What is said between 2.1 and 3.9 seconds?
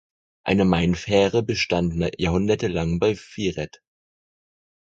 jahrhundertelang bei Viereth.